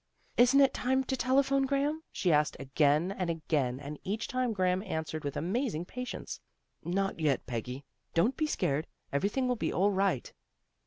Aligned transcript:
"Isn't 0.37 0.61
it 0.61 0.73
time 0.73 1.03
to 1.03 1.15
telephone, 1.15 1.67
Graham?" 1.67 2.01
she 2.11 2.33
asked 2.33 2.57
again 2.59 3.11
and 3.11 3.29
again, 3.29 3.79
and 3.79 3.99
each 4.03 4.27
time 4.27 4.51
Graham 4.51 4.81
answered 4.81 5.23
with 5.23 5.37
amazing 5.37 5.85
patience." 5.85 6.39
Not 6.83 7.19
yet, 7.19 7.45
Peggy. 7.45 7.85
Don't 8.15 8.35
be 8.35 8.47
scared. 8.47 8.87
Every 9.13 9.29
thing 9.29 9.47
will 9.47 9.55
be 9.57 9.71
all 9.71 9.91
right." 9.91 10.33